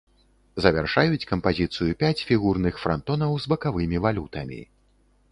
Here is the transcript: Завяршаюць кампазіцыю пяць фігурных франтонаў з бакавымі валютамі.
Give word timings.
Завяршаюць 0.63 1.27
кампазіцыю 1.31 1.91
пяць 2.03 2.25
фігурных 2.29 2.79
франтонаў 2.85 3.35
з 3.43 3.51
бакавымі 3.53 3.97
валютамі. 4.07 4.59